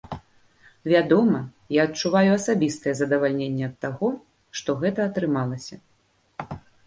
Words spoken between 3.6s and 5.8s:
ад таго, што гэта атрымалася.